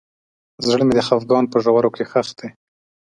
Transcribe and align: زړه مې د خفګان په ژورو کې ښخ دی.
زړه 0.67 0.83
مې 0.87 0.93
د 0.97 1.01
خفګان 1.07 1.45
په 1.49 1.57
ژورو 1.63 1.89
کې 1.95 2.03
ښخ 2.11 2.27
دی. 2.39 2.49